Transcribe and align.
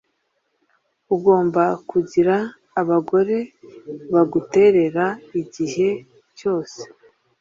Ugomba 1.15 1.63
kugira 1.89 2.35
abagore 2.81 3.37
baguterera 4.13 5.05
igihe 5.41 5.89
cyose 6.37 6.79